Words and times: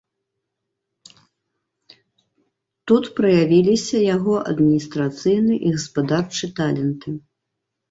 Тут 2.91 3.11
праявіліся 3.21 4.03
яго 4.15 4.35
адміністрацыйны 4.55 5.61
і 5.61 5.77
гаспадарчы 5.79 6.53
таленты. 6.61 7.09